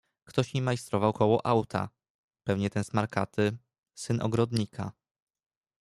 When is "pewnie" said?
2.43-2.69